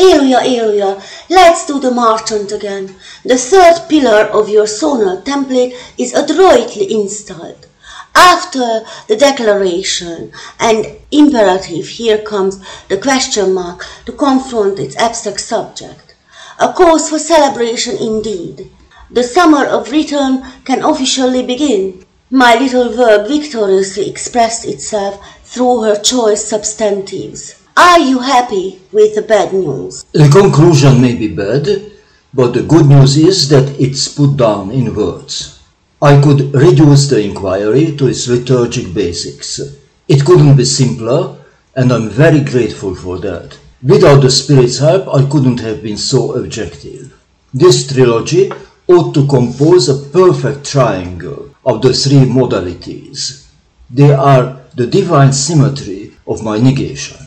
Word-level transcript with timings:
Elia, 0.00 0.40
Elia, 0.40 1.02
let's 1.28 1.66
do 1.66 1.78
the 1.78 1.90
marchant 1.90 2.52
again. 2.52 2.96
The 3.22 3.36
third 3.36 3.86
pillar 3.90 4.24
of 4.32 4.48
your 4.48 4.64
sonal 4.64 5.22
template 5.22 5.74
is 5.98 6.14
adroitly 6.14 6.90
installed. 6.90 7.66
After 8.14 8.80
the 9.08 9.16
declaration 9.16 10.32
and 10.58 10.86
imperative, 11.10 11.86
here 11.86 12.16
comes 12.16 12.58
the 12.88 12.96
question 12.96 13.52
mark 13.52 13.84
to 14.06 14.12
confront 14.12 14.78
its 14.78 14.96
abstract 14.96 15.40
subject. 15.40 16.14
A 16.58 16.72
cause 16.72 17.10
for 17.10 17.18
celebration 17.18 17.98
indeed. 17.98 18.70
The 19.10 19.22
summer 19.22 19.66
of 19.66 19.90
return 19.90 20.42
can 20.64 20.82
officially 20.82 21.44
begin. 21.44 22.06
My 22.30 22.54
little 22.54 22.90
verb 22.90 23.28
victoriously 23.28 24.08
expressed 24.08 24.64
itself 24.64 25.20
through 25.44 25.82
her 25.82 25.96
choice 25.96 26.42
substantives. 26.42 27.59
Are 27.76 28.00
you 28.00 28.18
happy 28.18 28.80
with 28.92 29.14
the 29.14 29.22
bad 29.22 29.52
news? 29.52 30.04
The 30.12 30.28
conclusion 30.28 31.00
may 31.00 31.14
be 31.14 31.28
bad, 31.28 31.92
but 32.34 32.52
the 32.52 32.62
good 32.62 32.86
news 32.86 33.16
is 33.16 33.48
that 33.48 33.80
it's 33.80 34.08
put 34.08 34.36
down 34.36 34.70
in 34.70 34.94
words. 34.94 35.60
I 36.02 36.20
could 36.20 36.52
reduce 36.54 37.08
the 37.08 37.22
inquiry 37.22 37.96
to 37.96 38.06
its 38.08 38.26
liturgic 38.28 38.92
basics. 38.92 39.60
It 40.08 40.24
couldn't 40.24 40.56
be 40.56 40.64
simpler, 40.64 41.36
and 41.76 41.92
I'm 41.92 42.08
very 42.08 42.40
grateful 42.40 42.94
for 42.94 43.18
that. 43.18 43.58
Without 43.82 44.20
the 44.20 44.30
Spirit's 44.30 44.78
help, 44.78 45.08
I 45.14 45.28
couldn't 45.30 45.60
have 45.60 45.82
been 45.82 45.96
so 45.96 46.32
objective. 46.34 47.16
This 47.54 47.86
trilogy 47.86 48.50
ought 48.88 49.14
to 49.14 49.26
compose 49.26 49.88
a 49.88 50.08
perfect 50.10 50.66
triangle 50.66 51.54
of 51.64 51.82
the 51.82 51.92
three 51.92 52.26
modalities. 52.26 53.46
They 53.88 54.12
are 54.12 54.60
the 54.74 54.86
divine 54.86 55.32
symmetry 55.32 56.12
of 56.26 56.42
my 56.42 56.58
negation. 56.58 57.19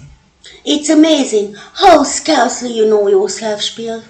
It's 0.65 0.89
amazing 0.89 1.55
how 1.73 2.03
scarcely 2.03 2.71
you 2.71 2.87
know 2.87 3.09
yourself, 3.09 3.61
Spiel. 3.61 4.01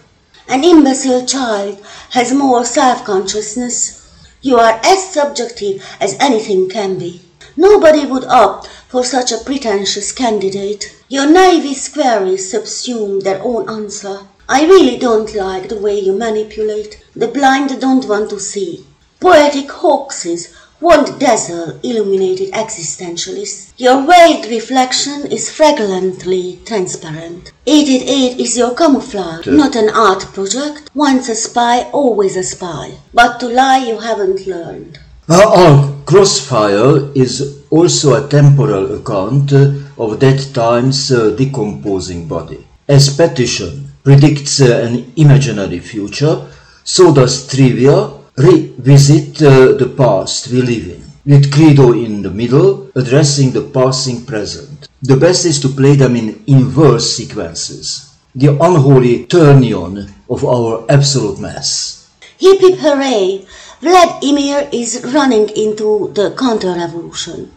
An 0.47 0.63
imbecile 0.63 1.25
child 1.25 1.83
has 2.11 2.31
more 2.31 2.63
self-consciousness. 2.63 4.07
You 4.43 4.57
are 4.59 4.79
as 4.83 5.11
subjective 5.11 5.83
as 5.99 6.15
anything 6.19 6.69
can 6.69 6.99
be. 6.99 7.21
Nobody 7.57 8.05
would 8.05 8.25
opt 8.25 8.67
for 8.87 9.03
such 9.03 9.31
a 9.31 9.43
pretentious 9.43 10.11
candidate. 10.11 10.95
Your 11.07 11.25
naive 11.25 11.91
queries 11.91 12.53
subsume 12.53 13.23
their 13.23 13.41
own 13.41 13.67
answer. 13.67 14.19
I 14.47 14.65
really 14.65 14.97
don't 14.97 15.33
like 15.33 15.69
the 15.69 15.79
way 15.79 15.99
you 15.99 16.13
manipulate. 16.13 17.03
The 17.15 17.29
blind 17.29 17.81
don't 17.81 18.07
want 18.07 18.29
to 18.29 18.39
see. 18.39 18.85
Poetic 19.19 19.71
hoaxes 19.71 20.53
won't 20.83 21.17
dazzle 21.17 21.79
illuminated 21.81 22.51
existentialists. 22.51 23.71
Your 23.77 24.05
veiled 24.05 24.45
reflection 24.47 25.31
is 25.31 25.49
fragrantly 25.49 26.59
transparent. 26.65 27.53
888 27.65 28.39
is 28.41 28.57
your 28.57 28.75
camouflage, 28.75 29.47
not 29.47 29.77
an 29.77 29.89
art 29.89 30.23
project. 30.33 30.91
Once 30.93 31.29
a 31.29 31.35
spy, 31.35 31.83
always 31.93 32.35
a 32.35 32.43
spy. 32.43 32.91
But 33.13 33.39
to 33.39 33.47
lie 33.47 33.85
you 33.87 33.97
haven't 33.99 34.45
learned. 34.45 34.99
Our 35.29 36.03
crossfire 36.05 37.09
is 37.15 37.63
also 37.69 38.07
a 38.15 38.27
temporal 38.27 38.93
account 38.99 39.53
of 39.53 40.19
that 40.19 40.51
time's 40.53 41.13
uh, 41.13 41.29
decomposing 41.29 42.27
body. 42.27 42.67
As 42.89 43.15
petition 43.15 43.87
predicts 44.03 44.59
uh, 44.59 44.85
an 44.85 45.13
imaginary 45.15 45.79
future, 45.79 46.45
so 46.83 47.13
does 47.13 47.47
trivia 47.47 48.22
revisit 48.37 49.41
uh, 49.41 49.73
the 49.73 49.93
past 49.95 50.47
we 50.47 50.61
live 50.61 50.87
in, 50.87 51.03
with 51.25 51.51
Credo 51.53 51.93
in 51.93 52.21
the 52.21 52.31
middle, 52.31 52.89
addressing 52.95 53.51
the 53.51 53.61
passing 53.61 54.25
present. 54.25 54.87
The 55.01 55.17
best 55.17 55.45
is 55.45 55.59
to 55.61 55.69
play 55.69 55.95
them 55.95 56.15
in 56.15 56.43
inverse 56.47 57.15
sequences, 57.15 58.17
the 58.33 58.49
unholy 58.49 59.25
turnion 59.25 60.13
of 60.29 60.43
our 60.43 60.85
absolute 60.89 61.39
mass. 61.39 62.11
Hip 62.39 62.59
hip 62.59 62.79
hooray! 62.79 63.45
Vladimir 63.81 64.69
is 64.71 65.03
running 65.13 65.49
into 65.57 66.11
the 66.15 66.33
counter-revolution. 66.39 67.51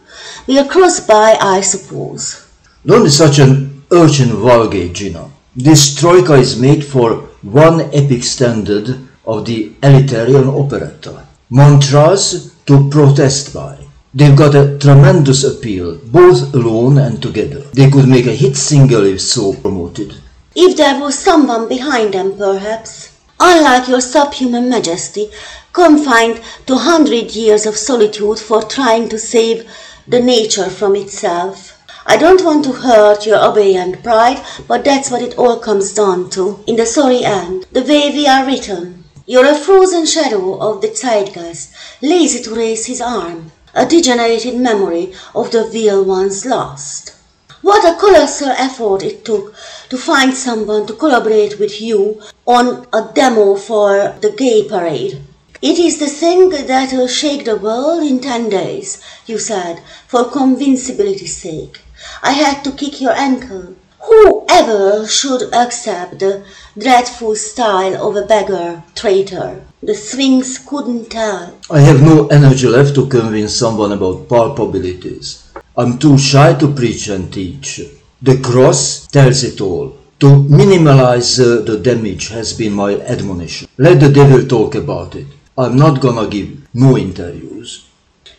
We'll 0.45 0.67
cross 0.67 0.99
by, 0.99 1.37
I 1.39 1.61
suppose. 1.61 2.45
Don't 2.85 3.05
be 3.05 3.09
such 3.09 3.39
an 3.39 3.83
urchin 3.91 4.33
vulgate, 4.33 4.93
Gina. 4.93 5.31
This 5.55 5.95
troika 5.95 6.33
is 6.33 6.59
made 6.59 6.83
for 6.83 7.29
one 7.41 7.79
epic 7.93 8.23
standard 8.23 9.06
of 9.27 9.45
the 9.45 9.69
elitarian 9.81 10.47
operetta. 10.47 11.27
Mantras 11.49 12.55
to 12.65 12.89
protest 12.89 13.53
by. 13.53 13.77
They've 14.13 14.35
got 14.35 14.55
a 14.55 14.77
tremendous 14.79 15.43
appeal, 15.43 15.97
both 16.05 16.53
alone 16.55 16.97
and 16.97 17.21
together. 17.21 17.59
They 17.73 17.89
could 17.89 18.07
make 18.07 18.25
a 18.25 18.31
hit 18.31 18.55
single 18.57 19.03
if 19.05 19.21
so 19.21 19.53
promoted. 19.53 20.15
If 20.55 20.75
there 20.75 20.99
was 20.99 21.19
someone 21.19 21.67
behind 21.67 22.13
them, 22.13 22.37
perhaps. 22.37 23.15
Unlike 23.39 23.89
your 23.89 24.01
subhuman 24.01 24.69
majesty, 24.69 25.29
confined 25.71 26.41
to 26.65 26.75
hundred 26.75 27.35
years 27.35 27.67
of 27.67 27.77
solitude 27.77 28.39
for 28.39 28.63
trying 28.63 29.09
to 29.09 29.19
save 29.19 29.69
the 30.07 30.19
nature 30.19 30.69
from 30.69 30.95
itself. 30.95 31.73
I 32.07 32.17
don't 32.17 32.43
want 32.43 32.63
to 32.63 32.71
hurt 32.71 33.27
your 33.27 33.43
obedient 33.43 34.01
pride, 34.01 34.43
but 34.67 34.83
that's 34.85 35.11
what 35.11 35.21
it 35.21 35.37
all 35.37 35.59
comes 35.59 35.93
down 35.93 36.29
to, 36.31 36.63
in 36.65 36.77
the 36.77 36.85
sorry 36.85 37.23
end, 37.23 37.67
the 37.73 37.83
way 37.83 38.09
we 38.09 38.25
are 38.25 38.45
written. 38.45 39.03
You're 39.29 39.51
a 39.51 39.55
frozen 39.55 40.05
shadow 40.05 40.57
of 40.57 40.79
the 40.79 40.87
zeitgeist, 40.95 41.73
lazy 42.01 42.41
to 42.43 42.55
raise 42.55 42.85
his 42.85 43.01
arm, 43.01 43.51
a 43.73 43.85
degenerated 43.85 44.55
memory 44.55 45.11
of 45.35 45.51
the 45.51 45.69
real 45.73 46.05
ones 46.05 46.45
lost. 46.45 47.13
What 47.61 47.83
a 47.83 47.99
colossal 47.99 48.51
effort 48.51 49.03
it 49.03 49.25
took 49.25 49.53
to 49.89 49.97
find 49.97 50.33
someone 50.33 50.87
to 50.87 50.93
collaborate 50.93 51.59
with 51.59 51.81
you 51.81 52.21
on 52.45 52.87
a 52.93 53.11
demo 53.13 53.55
for 53.55 54.15
the 54.21 54.31
gay 54.31 54.65
parade. 54.65 55.21
It 55.61 55.77
is 55.77 55.99
the 55.99 56.07
thing 56.07 56.51
that 56.51 56.93
will 56.93 57.09
shake 57.09 57.43
the 57.43 57.57
world 57.57 58.03
in 58.03 58.21
ten 58.21 58.47
days, 58.47 59.03
you 59.25 59.39
said, 59.39 59.81
for 60.07 60.31
convincibility's 60.31 61.35
sake. 61.35 61.81
I 62.23 62.31
had 62.31 62.63
to 62.63 62.71
kick 62.71 63.01
your 63.01 63.11
ankle. 63.11 63.75
Whoever 64.07 65.05
should 65.05 65.53
accept 65.53 66.19
the 66.19 66.45
dreadful 66.77 67.35
style 67.35 68.07
of 68.07 68.15
a 68.15 68.25
beggar 68.25 68.81
traitor? 68.95 69.65
The 69.83 69.95
Sphinx 69.95 70.57
couldn't 70.59 71.09
tell. 71.11 71.57
I 71.69 71.81
have 71.81 72.01
no 72.01 72.27
energy 72.27 72.67
left 72.67 72.95
to 72.95 73.07
convince 73.07 73.53
someone 73.53 73.91
about 73.91 74.29
palpabilities. 74.29 75.43
I'm 75.75 75.97
too 75.97 76.17
shy 76.17 76.53
to 76.53 76.73
preach 76.73 77.09
and 77.09 77.33
teach. 77.33 77.81
The 78.21 78.37
cross 78.37 79.07
tells 79.07 79.43
it 79.43 79.59
all. 79.59 79.97
To 80.21 80.43
minimize 80.43 81.37
uh, 81.41 81.61
the 81.65 81.77
damage 81.77 82.29
has 82.29 82.53
been 82.53 82.73
my 82.73 82.95
admonition. 83.01 83.67
Let 83.77 83.99
the 83.99 84.09
devil 84.09 84.47
talk 84.47 84.75
about 84.75 85.15
it. 85.15 85.27
I'm 85.57 85.75
not 85.75 85.99
gonna 85.99 86.29
give 86.29 86.65
no 86.73 86.97
interviews. 86.97 87.85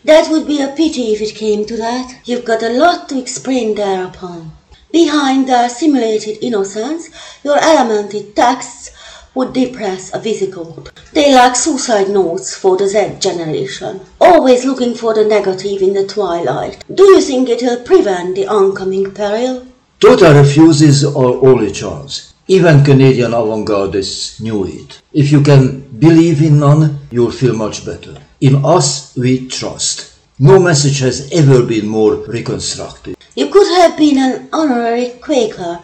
That 0.03 0.31
would 0.31 0.47
be 0.47 0.61
a 0.61 0.69
pity 0.69 1.13
if 1.13 1.21
it 1.21 1.35
came 1.35 1.65
to 1.65 1.77
that. 1.77 2.21
You've 2.25 2.45
got 2.45 2.63
a 2.63 2.69
lot 2.69 3.07
to 3.09 3.19
explain 3.19 3.75
thereupon. 3.75 4.53
Behind 4.91 5.47
their 5.47 5.69
simulated 5.69 6.39
innocence, 6.41 7.09
your 7.43 7.57
elemented 7.57 8.33
texts 8.33 8.91
would 9.35 9.53
depress 9.53 10.11
a 10.13 10.19
physical. 10.19 10.87
They 11.13 11.33
like 11.33 11.55
suicide 11.55 12.09
notes 12.09 12.55
for 12.55 12.75
the 12.75 12.87
Z 12.87 13.17
generation, 13.19 14.01
always 14.19 14.65
looking 14.65 14.95
for 14.95 15.13
the 15.13 15.25
negative 15.25 15.81
in 15.81 15.93
the 15.93 16.07
twilight. 16.07 16.83
Do 16.93 17.03
you 17.03 17.21
think 17.21 17.49
it'll 17.49 17.83
prevent 17.83 18.35
the 18.35 18.47
oncoming 18.47 19.13
peril? 19.13 19.67
Total 19.99 20.33
refuses 20.33 21.05
are 21.05 21.35
only 21.45 21.71
chance. 21.71 22.33
Even 22.47 22.83
Canadian 22.83 23.35
avant-gardists 23.35 24.39
knew 24.41 24.65
it. 24.65 25.01
If 25.13 25.31
you 25.31 25.41
can 25.43 25.81
believe 25.99 26.41
in 26.41 26.59
none, 26.59 26.99
you'll 27.11 27.31
feel 27.31 27.55
much 27.55 27.85
better. 27.85 28.17
In 28.41 28.65
us, 28.65 29.15
we 29.15 29.47
trust. 29.47 30.08
No 30.41 30.57
message 30.57 30.99
has 30.99 31.29
ever 31.33 31.63
been 31.63 31.85
more 31.85 32.15
reconstructed. 32.15 33.17
You 33.35 33.49
could 33.49 33.67
have 33.75 33.97
been 33.97 34.17
an 34.17 34.47
honorary 34.53 35.09
Quaker 35.19 35.83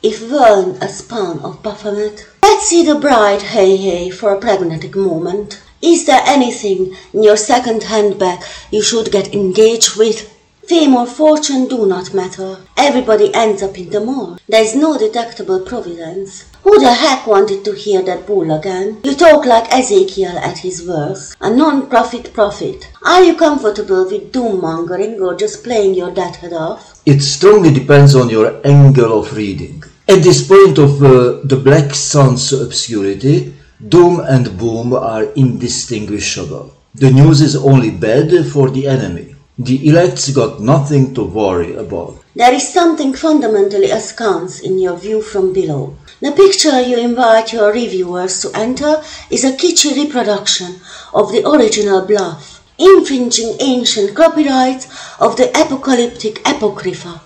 if 0.00 0.22
weren't 0.30 0.80
a 0.80 0.88
spawn 0.88 1.40
of 1.40 1.60
Baphomet. 1.60 2.24
Let's 2.40 2.68
see 2.68 2.84
the 2.84 3.00
bride, 3.00 3.42
hey 3.42 3.76
hey, 3.76 4.10
for 4.10 4.32
a 4.32 4.38
pragmatic 4.38 4.94
moment. 4.94 5.60
Is 5.82 6.06
there 6.06 6.22
anything 6.24 6.94
in 7.12 7.24
your 7.24 7.36
second 7.36 7.82
handbag 7.82 8.44
you 8.70 8.80
should 8.80 9.10
get 9.10 9.34
engaged 9.34 9.96
with? 9.96 10.32
Fame 10.68 10.94
or 10.94 11.08
fortune 11.08 11.66
do 11.66 11.84
not 11.84 12.14
matter. 12.14 12.58
Everybody 12.76 13.34
ends 13.34 13.60
up 13.60 13.76
in 13.76 13.90
the 13.90 13.98
mall. 13.98 14.38
There's 14.48 14.76
no 14.76 14.96
detectable 14.96 15.62
providence. 15.62 16.44
Who 16.66 16.80
the 16.80 16.92
heck 16.92 17.28
wanted 17.28 17.64
to 17.64 17.76
hear 17.76 18.02
that 18.02 18.26
bull 18.26 18.50
again? 18.50 18.98
You 19.04 19.14
talk 19.14 19.46
like 19.46 19.72
Ezekiel 19.72 20.36
at 20.36 20.58
his 20.58 20.84
worst. 20.84 21.36
A 21.40 21.48
non-profit 21.48 22.32
prophet. 22.34 22.88
Are 23.04 23.22
you 23.22 23.36
comfortable 23.36 24.04
with 24.10 24.32
doom-mongering 24.32 25.20
or 25.22 25.36
just 25.36 25.62
playing 25.62 25.94
your 25.94 26.10
deadhead 26.10 26.52
off? 26.52 27.00
It 27.06 27.20
strongly 27.20 27.72
depends 27.72 28.16
on 28.16 28.30
your 28.30 28.60
angle 28.66 29.20
of 29.20 29.36
reading. 29.36 29.84
At 30.08 30.24
this 30.24 30.44
point 30.48 30.78
of 30.78 31.00
uh, 31.04 31.38
the 31.44 31.60
Black 31.62 31.94
Sun's 31.94 32.52
obscurity, 32.52 33.54
doom 33.88 34.18
and 34.18 34.58
boom 34.58 34.92
are 34.92 35.22
indistinguishable. 35.36 36.74
The 36.96 37.12
news 37.12 37.42
is 37.42 37.54
only 37.54 37.92
bad 37.92 38.44
for 38.50 38.70
the 38.70 38.88
enemy. 38.88 39.36
The 39.56 39.88
elects 39.88 40.30
got 40.32 40.60
nothing 40.60 41.14
to 41.14 41.22
worry 41.22 41.76
about. 41.76 42.22
There 42.34 42.52
is 42.52 42.68
something 42.68 43.14
fundamentally 43.14 43.90
askance 43.90 44.60
in 44.60 44.78
your 44.78 44.96
view 44.98 45.22
from 45.22 45.54
below. 45.54 45.96
The 46.18 46.32
picture 46.32 46.80
you 46.80 46.96
invite 46.96 47.52
your 47.52 47.70
reviewers 47.74 48.40
to 48.40 48.50
enter 48.54 49.02
is 49.30 49.44
a 49.44 49.52
kitschy 49.52 49.94
reproduction 49.94 50.80
of 51.12 51.30
the 51.30 51.46
original 51.46 52.06
bluff, 52.06 52.64
infringing 52.78 53.56
ancient 53.60 54.16
copyrights 54.16 54.86
of 55.20 55.36
the 55.36 55.50
apocalyptic 55.50 56.40
apocrypha. 56.48 57.20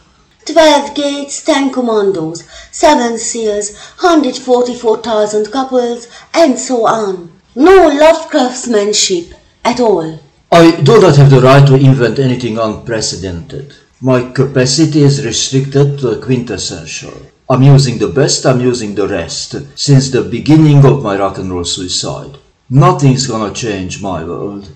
Twelve 0.45 0.97
gates, 0.97 1.45
ten 1.45 1.71
commandos, 1.71 2.43
seven 2.73 3.17
seals, 3.17 3.77
144,000 4.01 5.53
couples, 5.53 6.09
and 6.35 6.59
so 6.59 6.85
on. 6.89 7.31
No 7.55 7.91
Lovecraftsmanship 7.91 9.35
at 9.65 9.79
all. 9.79 10.19
I 10.51 10.81
do 10.81 11.01
not 11.01 11.15
have 11.15 11.31
the 11.31 11.41
right 11.41 11.65
to 11.65 11.77
invent 11.77 12.19
anything 12.19 12.59
unprecedented. 12.59 13.73
My 14.01 14.33
capacity 14.33 15.03
is 15.03 15.25
restricted 15.25 16.01
to 16.01 16.17
the 16.17 16.21
quintessential. 16.21 17.15
I'm 17.51 17.65
using 17.65 17.99
the 17.99 18.07
best, 18.07 18.47
I'm 18.47 18.61
using 18.61 18.95
the 18.95 19.09
rest, 19.09 19.57
since 19.75 20.09
the 20.09 20.23
beginning 20.23 20.85
of 20.85 21.03
my 21.03 21.19
rock 21.19 21.37
and 21.37 21.51
roll 21.51 21.65
suicide. 21.65 22.39
Nothing's 22.71 23.27
gonna 23.27 23.53
change 23.53 24.01
my 24.01 24.23
world. 24.23 24.69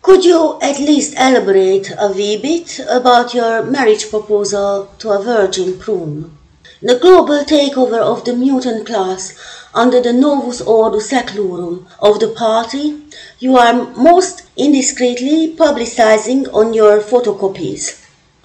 Could 0.00 0.24
you 0.24 0.58
at 0.62 0.78
least 0.78 1.12
elaborate 1.12 1.92
a 1.98 2.10
wee 2.10 2.38
bit 2.40 2.80
about 2.88 3.34
your 3.34 3.64
marriage 3.64 4.08
proposal 4.08 4.88
to 5.00 5.10
a 5.10 5.22
virgin 5.22 5.78
prune? 5.78 6.34
The 6.80 6.98
global 6.98 7.44
takeover 7.44 8.00
of 8.00 8.24
the 8.24 8.34
mutant 8.34 8.86
class 8.86 9.34
under 9.74 10.00
the 10.00 10.14
Novus 10.14 10.62
Ordo 10.62 11.00
Seclorum 11.00 11.84
of 12.00 12.18
the 12.18 12.28
party 12.28 13.02
you 13.40 13.58
are 13.58 13.74
most 13.94 14.44
indiscreetly 14.56 15.54
publicizing 15.54 16.48
on 16.54 16.72
your 16.72 17.00
photocopies. 17.00 18.02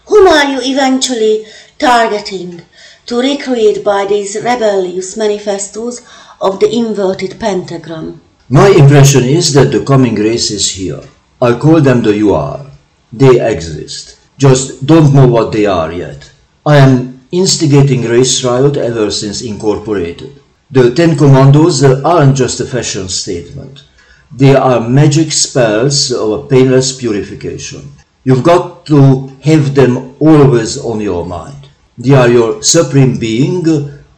Whom 0.07 0.27
are 0.27 0.45
you 0.51 0.59
eventually 0.61 1.45
targeting 1.79 2.61
to 3.05 3.19
recreate 3.19 3.83
by 3.83 4.05
these 4.05 4.35
rebellious 4.35 5.15
manifestos 5.17 6.01
of 6.41 6.59
the 6.59 6.69
inverted 6.73 7.39
pentagram? 7.39 8.21
My 8.49 8.69
impression 8.69 9.23
is 9.23 9.53
that 9.53 9.71
the 9.71 9.83
coming 9.83 10.15
race 10.15 10.51
is 10.51 10.71
here. 10.71 11.01
I 11.41 11.57
call 11.57 11.81
them 11.81 12.01
the 12.01 12.19
UR. 12.21 12.65
They 13.11 13.45
exist. 13.45 14.17
Just 14.37 14.85
don't 14.85 15.13
know 15.13 15.27
what 15.27 15.51
they 15.51 15.65
are 15.65 15.91
yet. 15.91 16.31
I 16.65 16.77
am 16.77 17.21
instigating 17.31 18.03
race 18.03 18.43
riot 18.43 18.77
ever 18.77 19.11
since 19.11 19.41
incorporated. 19.41 20.41
The 20.71 20.93
Ten 20.93 21.17
Commandos 21.17 21.83
aren't 21.83 22.35
just 22.35 22.59
a 22.59 22.65
fashion 22.65 23.07
statement. 23.09 23.83
They 24.31 24.55
are 24.55 24.81
magic 24.89 25.31
spells 25.31 26.11
of 26.11 26.31
a 26.31 26.47
painless 26.47 26.97
purification. 26.97 27.91
You've 28.25 28.43
got 28.43 28.85
to 28.87 29.27
have 29.43 29.73
them 29.73 30.15
always 30.19 30.77
on 30.77 30.99
your 30.99 31.25
mind. 31.25 31.56
They 31.99 32.13
are 32.13 32.29
your 32.29 32.61
supreme 32.61 33.17
being 33.17 33.65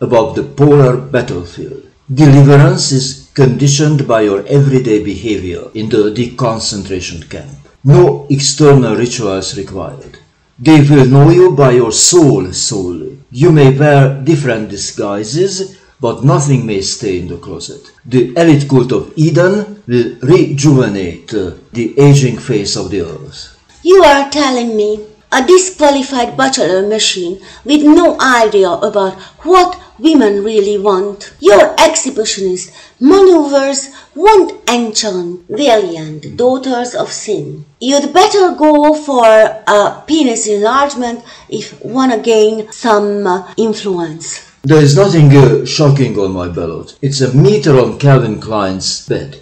above 0.01 0.35
the 0.35 0.43
polar 0.43 0.97
battlefield. 0.97 1.83
Deliverance 2.13 2.91
is 2.91 3.29
conditioned 3.33 4.05
by 4.05 4.21
your 4.21 4.45
everyday 4.47 5.01
behavior 5.01 5.63
in 5.73 5.87
the 5.87 6.11
deconcentration 6.11 7.29
camp. 7.29 7.57
No 7.85 8.27
external 8.29 8.97
rituals 8.97 9.57
required. 9.57 10.17
They 10.57 10.81
will 10.81 11.05
know 11.05 11.29
you 11.29 11.55
by 11.55 11.71
your 11.71 11.93
soul 11.93 12.51
solely. 12.51 13.17
You 13.31 13.53
may 13.53 13.77
wear 13.77 14.21
different 14.21 14.67
disguises, 14.69 15.77
but 16.01 16.25
nothing 16.25 16.65
may 16.65 16.81
stay 16.81 17.19
in 17.19 17.29
the 17.29 17.37
closet. 17.37 17.91
The 18.05 18.33
elite 18.35 18.67
cult 18.67 18.91
of 18.91 19.13
Eden 19.15 19.81
will 19.87 20.17
rejuvenate 20.21 21.29
the 21.29 21.93
aging 21.97 22.39
face 22.39 22.75
of 22.75 22.91
the 22.91 23.01
earth. 23.03 23.55
You 23.83 24.03
are 24.03 24.29
telling 24.29 24.75
me 24.75 25.08
a 25.31 25.45
disqualified 25.45 26.35
bachelor 26.35 26.87
machine 26.87 27.39
with 27.63 27.83
no 27.83 28.19
idea 28.19 28.69
about 28.69 29.13
what 29.45 29.79
women 29.99 30.43
really 30.43 30.77
want. 30.77 31.33
Your 31.39 31.75
exhibitionist 31.75 32.73
maneuvers 32.99 33.89
won't 34.15 34.67
enchant 34.69 35.45
valiant 35.49 36.35
daughters 36.35 36.95
of 36.95 37.11
sin. 37.11 37.65
You'd 37.79 38.13
better 38.13 38.55
go 38.55 38.95
for 38.95 39.25
a 39.25 40.03
penis 40.07 40.47
enlargement 40.47 41.23
if 41.49 41.79
wanna 41.83 42.19
gain 42.19 42.71
some 42.71 43.27
uh, 43.27 43.53
influence. 43.57 44.49
There 44.63 44.81
is 44.81 44.95
nothing 44.95 45.35
uh, 45.35 45.65
shocking 45.65 46.17
on 46.19 46.31
my 46.31 46.49
ballot. 46.49 46.97
It's 47.01 47.21
a 47.21 47.33
meter 47.35 47.79
on 47.79 47.97
Calvin 47.97 48.41
Klein's 48.41 49.07
bed. 49.07 49.41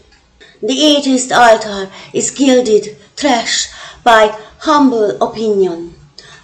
The 0.61 0.79
atheist 0.95 1.31
altar 1.31 1.89
is 2.13 2.31
gilded 2.31 2.97
trash 3.15 3.67
by 4.03 4.37
humble 4.59 5.21
opinion. 5.21 5.93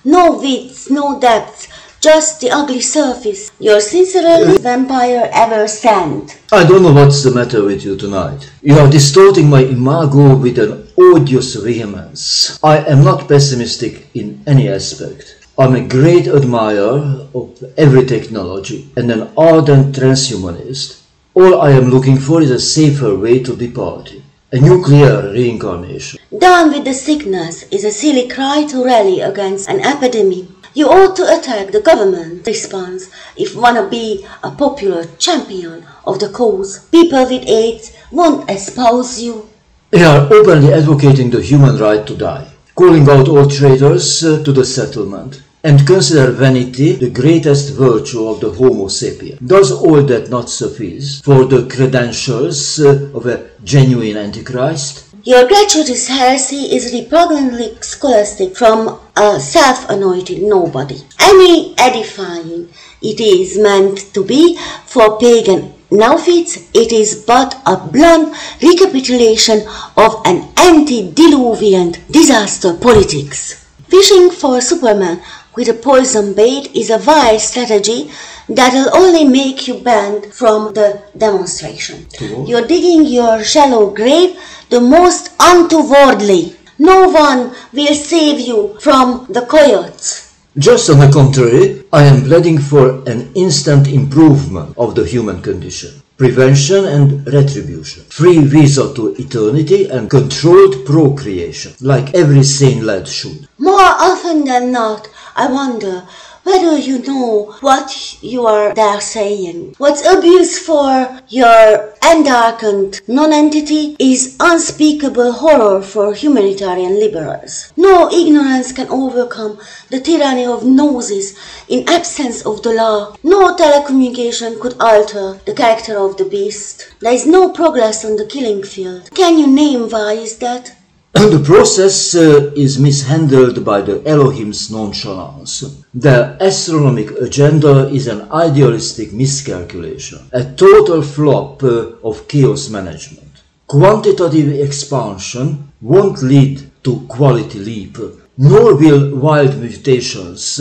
No 0.03 0.37
width, 0.37 0.89
no 0.89 1.19
depth, 1.19 1.67
just 2.03 2.41
the 2.41 2.51
ugly 2.51 2.81
surface 2.81 3.49
your 3.59 3.79
sincerely 3.79 4.57
vampire 4.57 5.29
ever 5.33 5.67
sent. 5.69 6.37
I 6.51 6.67
don't 6.67 6.83
know 6.83 6.91
what's 6.91 7.23
the 7.23 7.31
matter 7.31 7.63
with 7.63 7.85
you 7.85 7.95
tonight. 7.95 8.51
You 8.61 8.77
are 8.79 8.89
distorting 8.89 9.49
my 9.49 9.61
imago 9.61 10.35
with 10.35 10.59
an 10.59 10.89
odious 10.97 11.55
vehemence. 11.55 12.59
I 12.61 12.79
am 12.79 13.05
not 13.05 13.29
pessimistic 13.29 14.09
in 14.13 14.43
any 14.45 14.67
aspect. 14.67 15.39
I'm 15.57 15.75
a 15.75 15.87
great 15.87 16.27
admirer 16.27 17.27
of 17.33 17.63
every 17.77 18.05
technology 18.05 18.89
and 18.97 19.09
an 19.09 19.29
ardent 19.37 19.95
transhumanist. 19.95 21.01
All 21.35 21.61
I 21.61 21.71
am 21.71 21.85
looking 21.85 22.17
for 22.17 22.41
is 22.41 22.51
a 22.51 22.59
safer 22.59 23.15
way 23.15 23.41
to 23.43 23.55
depart. 23.55 24.13
A 24.53 24.59
nuclear 24.59 25.31
reincarnation. 25.31 26.19
Down 26.37 26.71
with 26.71 26.85
the 26.85 26.93
sickness 26.93 27.63
is 27.71 27.83
a 27.83 27.91
silly 27.91 28.27
cry 28.27 28.65
to 28.65 28.85
rally 28.85 29.19
against 29.19 29.67
an 29.67 29.79
epidemic. 29.79 30.45
You 30.75 30.89
ought 30.89 31.15
to 31.15 31.23
attack 31.35 31.71
the 31.71 31.81
government 31.81 32.45
response 32.45 33.09
if 33.35 33.55
wanna 33.55 33.89
be 33.89 34.23
a 34.43 34.51
popular 34.51 35.05
champion 35.17 35.83
of 36.05 36.19
the 36.19 36.29
cause. 36.29 36.85
People 36.91 37.27
with 37.27 37.47
AIDS 37.47 37.93
won't 38.11 38.47
espouse 38.47 39.19
you. 39.19 39.49
They 39.89 40.03
are 40.03 40.31
openly 40.31 40.71
advocating 40.71 41.31
the 41.31 41.41
human 41.41 41.77
right 41.79 42.05
to 42.05 42.15
die, 42.15 42.47
calling 42.75 43.09
out 43.09 43.27
all 43.29 43.47
traitors 43.47 44.23
uh, 44.23 44.43
to 44.43 44.51
the 44.51 44.65
settlement, 44.65 45.41
and 45.65 45.87
consider 45.87 46.31
vanity 46.31 46.93
the 46.93 47.09
greatest 47.09 47.73
virtue 47.75 48.27
of 48.27 48.41
the 48.41 48.51
Homo 48.51 48.87
sapien. 48.87 49.37
Does 49.47 49.71
all 49.71 50.01
that 50.03 50.29
not 50.29 50.49
suffice 50.49 51.21
for 51.21 51.45
the 51.45 51.67
credentials 51.67 52.79
uh, 52.81 53.09
of 53.13 53.25
a 53.27 53.49
genuine 53.63 54.17
Antichrist? 54.17 55.05
Your 55.23 55.47
gratuitous 55.47 56.09
heresy 56.09 56.75
is 56.75 56.91
repugnantly 56.91 57.77
scholastic 57.79 58.57
from 58.57 58.99
a 59.15 59.39
self-anointed 59.39 60.43
nobody. 60.43 60.97
Any 61.17 61.73
edifying 61.77 62.67
it 63.01 63.21
is 63.21 63.57
meant 63.57 64.13
to 64.13 64.25
be 64.25 64.57
for 64.85 65.17
pagan 65.17 65.73
neophytes, 65.89 66.69
it 66.73 66.91
is 66.91 67.23
but 67.25 67.55
a 67.65 67.77
blunt 67.77 68.35
recapitulation 68.61 69.61
of 69.95 70.21
an 70.25 70.49
antediluvian 70.57 71.95
disaster 72.11 72.73
politics. 72.73 73.65
Fishing 73.87 74.31
for 74.31 74.59
Superman 74.59 75.21
with 75.55 75.69
a 75.69 75.73
poison 75.73 76.33
bait 76.33 76.75
is 76.75 76.89
a 76.89 76.97
vile 76.97 77.39
strategy 77.39 78.09
that'll 78.49 78.95
only 78.95 79.23
make 79.25 79.67
you 79.67 79.79
banned 79.79 80.33
from 80.33 80.73
the 80.73 81.01
demonstration. 81.17 82.05
You're 82.47 82.67
digging 82.67 83.05
your 83.05 83.43
shallow 83.43 83.89
grave 83.89 84.37
the 84.69 84.81
most 84.81 85.31
untowardly. 85.39 86.55
No 86.79 87.09
one 87.09 87.55
will 87.71 87.95
save 87.95 88.39
you 88.39 88.77
from 88.79 89.27
the 89.29 89.45
coyotes. 89.45 90.33
Just 90.57 90.89
on 90.89 90.99
the 90.99 91.11
contrary, 91.11 91.83
I 91.91 92.03
am 92.03 92.23
pleading 92.23 92.59
for 92.59 93.01
an 93.09 93.31
instant 93.33 93.87
improvement 93.87 94.75
of 94.77 94.93
the 94.93 95.05
human 95.05 95.41
condition. 95.41 96.01
Prevention 96.15 96.85
and 96.85 97.25
retribution. 97.25 98.03
Free 98.03 98.37
visa 98.37 98.93
to 98.93 99.15
eternity 99.17 99.89
and 99.89 100.11
controlled 100.11 100.85
procreation, 100.85 101.73
like 101.81 102.13
every 102.13 102.43
sane 102.43 102.85
lad 102.85 103.07
should. 103.07 103.47
More 103.57 103.81
often 103.81 104.45
than 104.45 104.71
not, 104.71 105.07
I 105.35 105.47
wonder 105.47 106.05
whether 106.43 106.77
you 106.77 106.99
know 106.99 107.55
what 107.61 108.21
you 108.21 108.45
are 108.45 108.73
there 108.73 108.99
saying. 109.01 109.75
What's 109.77 110.05
abuse 110.05 110.59
for 110.59 111.21
your 111.29 111.93
endarkened 112.01 113.01
non-entity 113.07 113.95
is 113.97 114.35
unspeakable 114.39 115.31
horror 115.31 115.81
for 115.81 116.13
humanitarian 116.13 116.99
liberals. 116.99 117.71
No 117.77 118.11
ignorance 118.11 118.71
can 118.73 118.89
overcome 118.89 119.59
the 119.89 120.01
tyranny 120.01 120.45
of 120.45 120.65
noses 120.65 121.37
in 121.67 121.87
absence 121.87 122.45
of 122.45 122.61
the 122.61 122.73
law. 122.73 123.15
No 123.23 123.55
telecommunication 123.55 124.59
could 124.59 124.75
alter 124.79 125.39
the 125.45 125.53
character 125.53 125.97
of 125.97 126.17
the 126.17 126.25
beast. 126.25 126.93
There 126.99 127.13
is 127.13 127.25
no 127.25 127.49
progress 127.51 128.03
on 128.05 128.17
the 128.17 128.25
killing 128.25 128.63
field. 128.63 129.09
Can 129.15 129.39
you 129.39 129.47
name 129.47 129.89
why 129.89 130.13
is 130.13 130.37
that? 130.39 130.75
the 131.35 131.43
process 131.45 132.15
uh, 132.15 132.51
is 132.55 132.79
mishandled 132.79 133.63
by 133.63 133.81
the 133.81 134.01
Elohim's 134.03 134.71
nonchalance. 134.71 135.83
The 135.93 136.35
astronomic 136.41 137.11
agenda 137.11 137.87
is 137.89 138.07
an 138.07 138.31
idealistic 138.31 139.13
miscalculation, 139.13 140.19
a 140.31 140.43
total 140.43 141.03
flop 141.03 141.61
uh, 141.61 141.91
of 142.03 142.27
chaos 142.27 142.69
management. 142.69 143.43
Quantitative 143.67 144.59
expansion 144.59 145.71
won't 145.81 146.23
lead 146.23 146.71
to 146.83 147.05
quality 147.07 147.59
leap, 147.59 147.97
nor 148.39 148.75
will 148.75 149.15
wild 149.15 149.55
mutations 149.59 150.59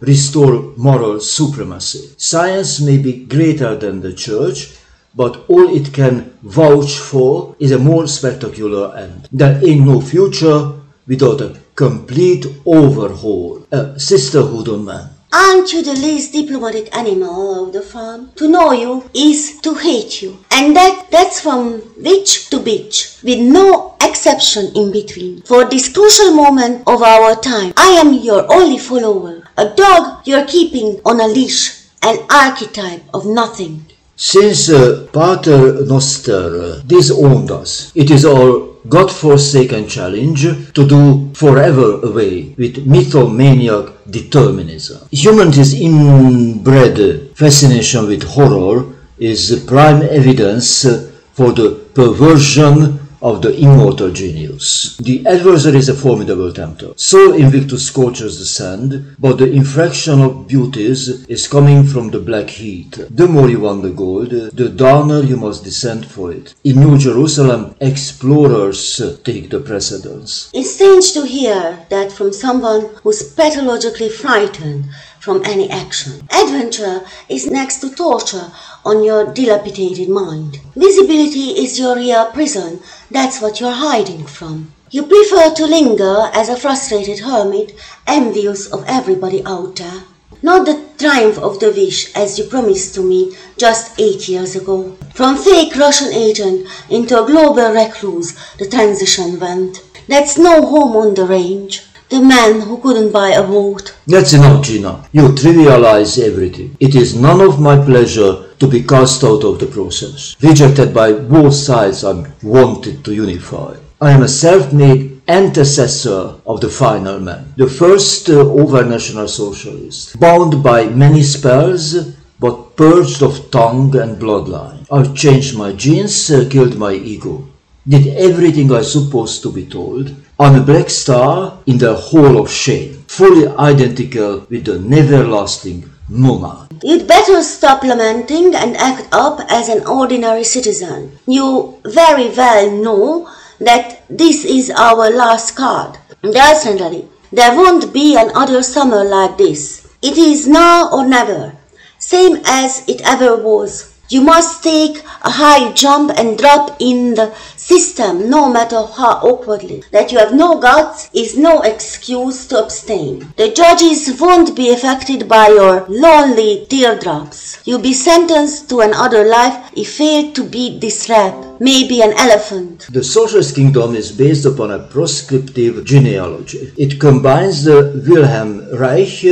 restore 0.00 0.74
moral 0.76 1.18
supremacy. 1.18 2.14
Science 2.18 2.78
may 2.78 2.98
be 2.98 3.24
greater 3.24 3.74
than 3.74 4.02
the 4.02 4.12
church, 4.12 4.76
but 5.14 5.44
all 5.48 5.68
it 5.74 5.92
can 5.92 6.36
vouch 6.42 6.98
for 6.98 7.54
is 7.58 7.72
a 7.72 7.78
more 7.78 8.06
spectacular 8.06 8.96
end. 8.96 9.28
There 9.32 9.60
ain't 9.64 9.86
no 9.86 10.00
future 10.00 10.72
without 11.06 11.40
a 11.40 11.56
complete 11.74 12.46
overhaul, 12.64 13.66
a 13.70 13.98
sisterhood 13.98 14.68
on 14.68 14.84
man. 14.84 15.10
Aren't 15.32 15.72
you 15.72 15.82
the 15.82 15.94
least 15.94 16.32
diplomatic 16.32 16.94
animal 16.96 17.66
of 17.66 17.72
the 17.72 17.82
farm? 17.82 18.30
To 18.36 18.48
know 18.48 18.70
you 18.70 19.10
is 19.12 19.60
to 19.62 19.74
hate 19.74 20.22
you. 20.22 20.38
And 20.52 20.76
that 20.76 21.08
that's 21.10 21.40
from 21.40 21.82
witch 21.98 22.50
to 22.50 22.60
bitch, 22.60 23.20
with 23.24 23.40
no 23.40 23.96
exception 24.00 24.70
in 24.76 24.92
between. 24.92 25.42
For 25.42 25.64
this 25.64 25.92
crucial 25.92 26.34
moment 26.34 26.84
of 26.86 27.02
our 27.02 27.34
time, 27.34 27.72
I 27.76 27.98
am 27.98 28.12
your 28.14 28.46
only 28.52 28.78
follower. 28.78 29.42
A 29.56 29.74
dog 29.74 30.24
you're 30.24 30.46
keeping 30.46 31.00
on 31.04 31.20
a 31.20 31.26
leash, 31.26 31.82
an 32.02 32.18
archetype 32.30 33.02
of 33.12 33.26
nothing. 33.26 33.86
Since 34.16 34.68
Pater 35.12 35.84
Noster 35.86 36.80
disowned 36.86 37.50
us, 37.50 37.90
it 37.96 38.10
is 38.10 38.24
our 38.24 38.68
God-forsaken 38.88 39.88
challenge 39.88 40.42
to 40.72 40.86
do 40.86 41.30
forever 41.34 42.00
away 42.02 42.54
with 42.56 42.86
mythomaniac 42.86 43.90
determinism. 44.08 45.08
Humanity's 45.10 45.74
inbred 45.74 47.36
fascination 47.36 48.06
with 48.06 48.22
horror 48.22 48.84
is 49.18 49.64
prime 49.66 50.02
evidence 50.02 50.84
for 51.32 51.52
the 51.52 51.80
perversion 51.94 53.00
of 53.24 53.40
the 53.40 53.56
immortal 53.58 54.10
genius. 54.10 54.98
The 54.98 55.26
adversary 55.26 55.78
is 55.78 55.88
a 55.88 55.94
formidable 55.94 56.52
tempter. 56.52 56.92
Sol 56.96 57.32
Invictus 57.32 57.86
scorches 57.86 58.38
the 58.38 58.44
sand, 58.44 59.16
but 59.18 59.38
the 59.38 59.50
infraction 59.50 60.20
of 60.20 60.46
beauties 60.46 61.24
is 61.26 61.48
coming 61.48 61.84
from 61.84 62.10
the 62.10 62.20
black 62.20 62.50
heat. 62.50 62.92
The 63.08 63.26
more 63.26 63.48
you 63.48 63.60
want 63.60 63.82
the 63.82 63.90
gold, 63.90 64.28
the 64.30 64.68
downer 64.68 65.20
you 65.22 65.38
must 65.38 65.64
descend 65.64 66.04
for 66.04 66.32
it. 66.32 66.54
In 66.64 66.80
New 66.80 66.98
Jerusalem, 66.98 67.74
explorers 67.80 69.00
take 69.24 69.48
the 69.48 69.60
precedence. 69.60 70.50
It's 70.52 70.74
strange 70.74 71.14
to 71.14 71.24
hear 71.24 71.86
that 71.88 72.12
from 72.12 72.30
someone 72.30 72.90
who's 73.02 73.22
pathologically 73.32 74.10
frightened 74.10 74.84
from 75.24 75.42
any 75.46 75.70
action. 75.70 76.20
Adventure 76.30 77.00
is 77.30 77.50
next 77.50 77.80
to 77.80 77.88
torture 77.88 78.52
on 78.84 79.02
your 79.02 79.32
dilapidated 79.32 80.10
mind. 80.10 80.60
Visibility 80.76 81.48
is 81.64 81.78
your 81.78 81.96
real 81.96 82.26
prison, 82.32 82.78
that's 83.10 83.40
what 83.40 83.58
you're 83.58 83.72
hiding 83.88 84.26
from. 84.26 84.70
You 84.90 85.04
prefer 85.04 85.54
to 85.54 85.66
linger 85.66 86.28
as 86.34 86.50
a 86.50 86.56
frustrated 86.56 87.20
hermit, 87.20 87.74
envious 88.06 88.66
of 88.70 88.84
everybody 88.86 89.42
out 89.46 89.76
there. 89.76 90.02
Not 90.42 90.66
the 90.66 90.84
triumph 90.98 91.38
of 91.38 91.58
the 91.58 91.70
wish 91.70 92.14
as 92.14 92.38
you 92.38 92.44
promised 92.44 92.94
to 92.96 93.02
me 93.02 93.34
just 93.56 93.98
eight 93.98 94.28
years 94.28 94.54
ago. 94.54 94.94
From 95.14 95.38
fake 95.38 95.74
Russian 95.74 96.12
agent 96.12 96.68
into 96.90 97.22
a 97.22 97.26
global 97.26 97.72
recluse, 97.72 98.36
the 98.58 98.68
transition 98.68 99.40
went. 99.40 99.82
That's 100.06 100.36
no 100.36 100.66
home 100.66 100.94
on 100.96 101.14
the 101.14 101.24
range. 101.24 101.82
The 102.14 102.22
man 102.22 102.60
who 102.60 102.78
couldn't 102.78 103.10
buy 103.10 103.30
a 103.30 103.42
vote. 103.42 103.92
That's 104.06 104.34
enough, 104.34 104.64
Gina. 104.64 105.04
You 105.10 105.30
trivialize 105.30 106.22
everything. 106.24 106.76
It 106.78 106.94
is 106.94 107.16
none 107.16 107.40
of 107.40 107.60
my 107.60 107.76
pleasure 107.84 108.54
to 108.60 108.68
be 108.68 108.84
cast 108.84 109.24
out 109.24 109.42
of 109.42 109.58
the 109.58 109.66
process. 109.66 110.36
Rejected 110.40 110.94
by 110.94 111.12
both 111.12 111.54
sides, 111.54 112.04
I'm 112.04 112.32
wanted 112.40 113.04
to 113.04 113.12
unify. 113.12 113.74
I 114.00 114.12
am 114.12 114.22
a 114.22 114.28
self-made 114.28 115.26
antecessor 115.26 116.40
of 116.46 116.60
the 116.60 116.68
final 116.68 117.18
man, 117.18 117.52
the 117.56 117.66
first 117.66 118.30
uh, 118.30 118.38
over-national 118.60 119.26
socialist, 119.26 120.20
bound 120.20 120.62
by 120.62 120.86
many 120.86 121.24
spells, 121.24 122.14
but 122.38 122.76
purged 122.76 123.24
of 123.24 123.50
tongue 123.50 123.96
and 123.96 124.22
bloodline. 124.22 124.86
I've 124.88 125.16
changed 125.16 125.58
my 125.58 125.72
genes, 125.72 126.30
uh, 126.30 126.46
killed 126.48 126.78
my 126.78 126.92
ego, 126.92 127.48
did 127.88 128.06
everything 128.06 128.70
I 128.70 128.82
supposed 128.82 129.42
to 129.42 129.50
be 129.50 129.66
told. 129.66 130.14
I'm 130.36 130.56
a 130.60 130.64
black 130.64 130.90
star 130.90 131.60
in 131.64 131.78
the 131.78 131.94
hall 131.94 132.40
of 132.40 132.50
shame, 132.50 133.04
fully 133.06 133.46
identical 133.46 134.44
with 134.50 134.64
the 134.64 134.80
never-lasting 134.80 135.88
Mona. 136.08 136.68
You'd 136.82 137.06
better 137.06 137.40
stop 137.40 137.84
lamenting 137.84 138.52
and 138.52 138.76
act 138.76 139.06
up 139.12 139.38
as 139.48 139.68
an 139.68 139.86
ordinary 139.86 140.42
citizen. 140.42 141.16
You 141.28 141.78
very 141.84 142.30
well 142.30 142.68
know 142.68 143.30
that 143.60 144.02
this 144.10 144.44
is 144.44 144.70
our 144.70 145.08
last 145.08 145.54
card. 145.54 145.98
Definitely, 146.22 147.08
there 147.30 147.54
won't 147.54 147.92
be 147.92 148.16
another 148.16 148.64
summer 148.64 149.04
like 149.04 149.38
this. 149.38 149.86
It 150.02 150.18
is 150.18 150.48
now 150.48 150.90
or 150.90 151.06
never, 151.06 151.54
same 152.00 152.40
as 152.44 152.82
it 152.88 153.02
ever 153.04 153.36
was. 153.36 153.93
You 154.14 154.20
must 154.20 154.62
take 154.62 155.02
a 155.22 155.30
high 155.42 155.72
jump 155.72 156.12
and 156.16 156.38
drop 156.38 156.76
in 156.78 157.14
the 157.14 157.34
system 157.56 158.30
no 158.30 158.48
matter 158.48 158.76
how 158.76 159.14
awkwardly. 159.30 159.82
That 159.90 160.12
you 160.12 160.18
have 160.18 160.32
no 160.32 160.60
guts 160.60 161.10
is 161.12 161.36
no 161.36 161.62
excuse 161.62 162.46
to 162.46 162.62
abstain. 162.62 163.34
The 163.36 163.50
judges 163.50 164.20
won't 164.20 164.54
be 164.54 164.70
affected 164.72 165.28
by 165.28 165.48
your 165.48 165.84
lonely 165.88 166.64
teardrops. 166.70 167.58
You'll 167.64 167.88
be 167.90 167.92
sentenced 167.92 168.68
to 168.68 168.82
another 168.82 169.24
life 169.24 169.72
if 169.76 169.96
fail 169.96 170.30
to 170.30 170.44
beat 170.44 170.80
this 170.80 171.08
rap. 171.08 171.34
Maybe 171.58 172.00
an 172.00 172.12
elephant. 172.12 172.86
The 172.92 173.02
socialist 173.02 173.56
kingdom 173.56 173.96
is 173.96 174.12
based 174.12 174.44
upon 174.44 174.70
a 174.70 174.78
proscriptive 174.78 175.84
genealogy. 175.84 176.72
It 176.76 177.00
combines 177.00 177.64
the 177.64 178.02
Wilhelm 178.06 178.52
Reich 178.76 179.22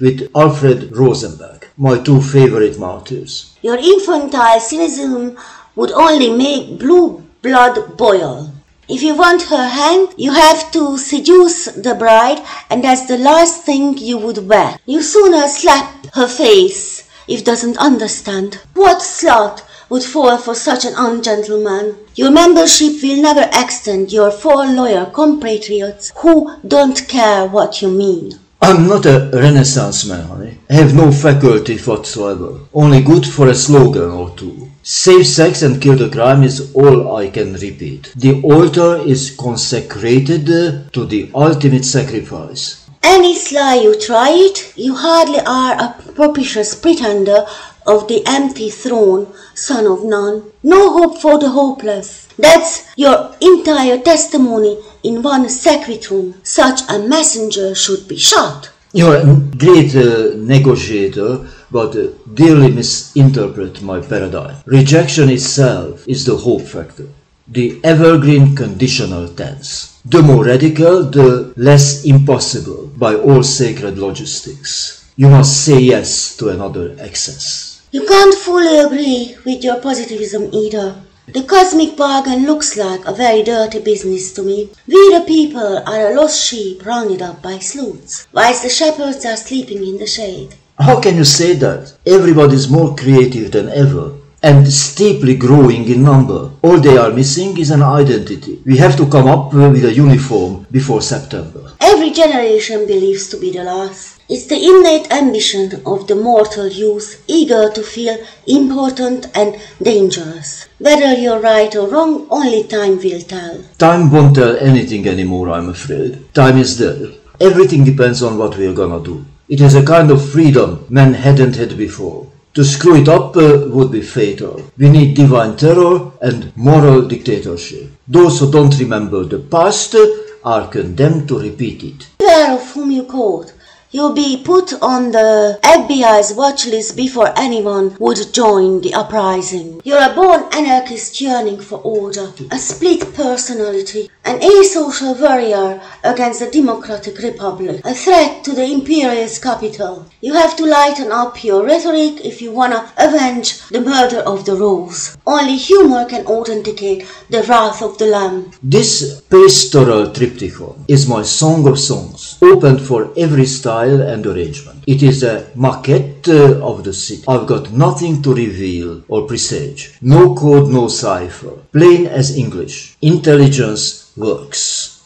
with 0.00 0.30
Alfred 0.34 0.96
Rosenberg, 0.96 1.61
my 1.76 1.98
two 1.98 2.20
favorite 2.20 2.78
martyrs. 2.78 3.56
Your 3.62 3.76
infantile 3.76 4.60
cynicism 4.60 5.38
would 5.74 5.92
only 5.92 6.30
make 6.30 6.78
blue 6.78 7.24
blood 7.42 7.96
boil. 7.96 8.52
If 8.88 9.02
you 9.02 9.14
want 9.14 9.42
her 9.42 9.68
hand, 9.68 10.08
you 10.16 10.32
have 10.32 10.70
to 10.72 10.98
seduce 10.98 11.66
the 11.66 11.94
bride, 11.94 12.44
and 12.68 12.84
that's 12.84 13.06
the 13.06 13.16
last 13.16 13.64
thing 13.64 13.96
you 13.96 14.18
would 14.18 14.48
wear. 14.48 14.78
You 14.84 15.02
sooner 15.02 15.48
slap 15.48 16.14
her 16.14 16.28
face 16.28 17.08
if 17.26 17.44
doesn't 17.44 17.78
understand. 17.78 18.60
What 18.74 18.98
slut 18.98 19.62
would 19.88 20.02
fall 20.02 20.36
for 20.36 20.54
such 20.54 20.84
an 20.84 20.94
ungentleman? 20.96 21.96
Your 22.16 22.30
membership 22.30 23.02
will 23.02 23.22
never 23.22 23.48
extend 23.54 24.12
your 24.12 24.30
four 24.30 24.66
lawyer 24.66 25.06
compatriots 25.06 26.12
who 26.16 26.56
don't 26.66 27.06
care 27.08 27.46
what 27.46 27.80
you 27.80 27.88
mean. 27.88 28.38
I'm 28.64 28.86
not 28.86 29.06
a 29.06 29.28
renaissance 29.32 30.06
man, 30.06 30.24
honey. 30.24 30.56
I 30.70 30.74
have 30.74 30.94
no 30.94 31.10
faculty 31.10 31.76
whatsoever. 31.78 32.60
Only 32.72 33.02
good 33.02 33.26
for 33.26 33.48
a 33.48 33.56
slogan 33.56 34.12
or 34.12 34.30
two. 34.36 34.70
Save 34.84 35.26
sex 35.26 35.62
and 35.62 35.82
kill 35.82 35.96
the 35.96 36.08
crime 36.08 36.44
is 36.44 36.72
all 36.72 37.16
I 37.16 37.28
can 37.30 37.54
repeat. 37.54 38.12
The 38.14 38.40
altar 38.42 38.98
is 39.04 39.36
consecrated 39.36 40.46
to 40.92 41.04
the 41.06 41.32
ultimate 41.34 41.84
sacrifice. 41.84 42.88
Any 43.02 43.34
sly 43.34 43.80
you 43.82 43.98
try 43.98 44.30
it, 44.30 44.72
you 44.76 44.94
hardly 44.94 45.40
are 45.40 45.72
a 45.82 46.12
propitious 46.14 46.76
pretender 46.76 47.44
of 47.86 48.08
the 48.08 48.22
empty 48.26 48.70
throne, 48.70 49.26
son 49.54 49.86
of 49.86 50.04
none. 50.04 50.52
No 50.62 50.92
hope 50.92 51.20
for 51.20 51.38
the 51.38 51.50
hopeless. 51.50 52.28
That's 52.38 52.88
your 52.96 53.34
entire 53.40 53.98
testimony 53.98 54.78
in 55.02 55.22
one 55.22 55.48
secretum. 55.48 56.34
Such 56.42 56.80
a 56.88 56.98
messenger 56.98 57.74
should 57.74 58.08
be 58.08 58.16
shot. 58.16 58.70
You're 58.92 59.16
a 59.16 59.36
great 59.56 59.96
uh, 59.96 60.36
negotiator, 60.36 61.48
but 61.70 61.96
uh, 61.96 62.08
dearly 62.34 62.70
misinterpret 62.70 63.80
my 63.80 64.00
paradigm. 64.00 64.56
Rejection 64.66 65.30
itself 65.30 66.06
is 66.06 66.26
the 66.26 66.36
hope 66.36 66.62
factor, 66.62 67.08
the 67.48 67.80
evergreen 67.82 68.54
conditional 68.54 69.28
tense. 69.28 69.98
The 70.04 70.20
more 70.20 70.44
radical, 70.44 71.04
the 71.04 71.54
less 71.56 72.04
impossible 72.04 72.88
by 72.98 73.14
all 73.14 73.42
sacred 73.42 73.96
logistics. 73.98 75.10
You 75.16 75.28
must 75.28 75.64
say 75.64 75.78
yes 75.80 76.36
to 76.38 76.48
another 76.50 76.96
excess. 76.98 77.71
You 77.92 78.06
can't 78.06 78.34
fully 78.34 78.78
agree 78.78 79.36
with 79.44 79.62
your 79.62 79.78
positivism 79.78 80.48
either. 80.50 80.94
The 81.26 81.42
cosmic 81.42 81.94
bargain 81.94 82.46
looks 82.46 82.74
like 82.74 83.04
a 83.04 83.12
very 83.12 83.42
dirty 83.42 83.80
business 83.80 84.32
to 84.32 84.42
me. 84.42 84.70
We 84.86 85.12
the 85.12 85.22
people 85.26 85.76
are 85.86 86.10
a 86.10 86.14
lost 86.16 86.42
sheep 86.42 86.86
rounded 86.86 87.20
up 87.20 87.42
by 87.42 87.58
sleuths, 87.58 88.26
whilst 88.32 88.62
the 88.62 88.70
shepherds 88.70 89.26
are 89.26 89.36
sleeping 89.36 89.86
in 89.86 89.98
the 89.98 90.06
shade. 90.06 90.54
How 90.78 91.02
can 91.02 91.16
you 91.16 91.24
say 91.24 91.52
that? 91.56 91.92
Everybody 92.06 92.54
is 92.54 92.70
more 92.70 92.96
creative 92.96 93.52
than 93.52 93.68
ever 93.68 94.14
and 94.42 94.66
steeply 94.66 95.36
growing 95.36 95.88
in 95.88 96.02
number. 96.02 96.50
All 96.62 96.78
they 96.78 96.96
are 96.96 97.12
missing 97.12 97.56
is 97.58 97.70
an 97.70 97.82
identity. 97.82 98.60
We 98.64 98.76
have 98.78 98.96
to 98.96 99.08
come 99.08 99.28
up 99.28 99.52
with 99.54 99.84
a 99.84 99.94
uniform 99.94 100.66
before 100.70 101.00
September. 101.00 101.72
Every 101.80 102.10
generation 102.10 102.86
believes 102.86 103.28
to 103.28 103.36
be 103.36 103.52
the 103.52 103.64
last. 103.64 104.20
It's 104.28 104.46
the 104.46 104.56
innate 104.56 105.12
ambition 105.12 105.82
of 105.84 106.06
the 106.06 106.14
mortal 106.14 106.68
youth, 106.68 107.22
eager 107.26 107.70
to 107.70 107.82
feel 107.82 108.16
important 108.46 109.26
and 109.36 109.60
dangerous. 109.82 110.66
Whether 110.78 111.12
you're 111.14 111.40
right 111.40 111.74
or 111.76 111.88
wrong, 111.88 112.26
only 112.30 112.64
time 112.64 112.96
will 112.96 113.20
tell. 113.20 113.62
Time 113.78 114.10
won't 114.10 114.34
tell 114.34 114.56
anything 114.56 115.06
anymore, 115.06 115.50
I'm 115.50 115.68
afraid. 115.68 116.32
Time 116.34 116.56
is 116.56 116.78
dead. 116.78 117.14
Everything 117.40 117.84
depends 117.84 118.22
on 118.22 118.38
what 118.38 118.56
we're 118.56 118.72
gonna 118.72 119.02
do. 119.04 119.24
It 119.48 119.60
is 119.60 119.74
a 119.74 119.84
kind 119.84 120.10
of 120.10 120.30
freedom 120.30 120.86
men 120.88 121.12
hadn't 121.14 121.56
had 121.56 121.76
before. 121.76 122.26
To 122.54 122.64
screw 122.66 122.96
it 122.96 123.08
up 123.08 123.34
uh, 123.34 123.64
would 123.68 123.90
be 123.90 124.02
fatal. 124.02 124.70
We 124.76 124.90
need 124.90 125.16
divine 125.16 125.56
terror 125.56 126.12
and 126.20 126.54
moral 126.54 127.00
dictatorship. 127.08 127.90
Those 128.06 128.40
who 128.40 128.52
don't 128.52 128.78
remember 128.78 129.24
the 129.24 129.38
past 129.38 129.96
are 130.44 130.68
condemned 130.68 131.28
to 131.28 131.38
repeat 131.38 131.82
it. 131.82 132.08
Beware 132.18 132.52
of 132.52 132.70
whom 132.72 132.90
you 132.90 133.04
quote. 133.04 133.51
You'll 133.94 134.14
be 134.14 134.42
put 134.42 134.72
on 134.80 135.10
the 135.12 135.58
FBI's 135.62 136.32
watch 136.32 136.64
list 136.64 136.96
before 136.96 137.38
anyone 137.38 137.94
would 137.98 138.32
join 138.32 138.80
the 138.80 138.94
uprising. 138.94 139.82
You're 139.84 140.10
a 140.10 140.14
born 140.14 140.44
anarchist 140.50 141.20
yearning 141.20 141.60
for 141.60 141.78
order, 141.80 142.32
a 142.50 142.58
split 142.58 143.12
personality, 143.12 144.08
an 144.24 144.40
asocial 144.40 145.20
warrior 145.20 145.78
against 146.04 146.40
the 146.40 146.50
democratic 146.50 147.18
republic, 147.18 147.82
a 147.84 147.92
threat 147.92 148.42
to 148.44 148.52
the 148.54 148.64
imperialist 148.64 149.42
capital. 149.42 150.06
You 150.22 150.32
have 150.32 150.56
to 150.56 150.64
lighten 150.64 151.12
up 151.12 151.44
your 151.44 151.62
rhetoric 151.62 152.24
if 152.24 152.40
you 152.40 152.50
wanna 152.50 152.90
avenge 152.96 153.60
the 153.68 153.82
murder 153.82 154.20
of 154.20 154.46
the 154.46 154.56
rose. 154.56 155.18
Only 155.26 155.56
humor 155.56 156.06
can 156.06 156.24
authenticate 156.26 157.06
the 157.28 157.42
wrath 157.42 157.82
of 157.82 157.98
the 157.98 158.06
lamb. 158.06 158.52
This 158.62 159.20
pastoral 159.28 160.12
triptych 160.14 160.54
is 160.88 161.06
my 161.06 161.22
song 161.22 161.68
of 161.68 161.78
songs, 161.78 162.38
open 162.40 162.78
for 162.78 163.12
every 163.18 163.44
style 163.44 163.81
and 163.90 164.26
arrangement. 164.26 164.84
It 164.86 165.02
is 165.02 165.22
a 165.22 165.50
maquette 165.56 166.28
uh, 166.28 166.64
of 166.64 166.84
the 166.84 166.92
city. 166.92 167.24
I've 167.28 167.46
got 167.46 167.72
nothing 167.72 168.22
to 168.22 168.34
reveal 168.34 169.02
or 169.08 169.26
presage. 169.26 169.98
No 170.00 170.34
code, 170.34 170.70
no 170.70 170.88
cipher. 170.88 171.58
Plain 171.72 172.06
as 172.06 172.36
English. 172.36 172.96
Intelligence 173.02 174.12
works. 174.16 175.01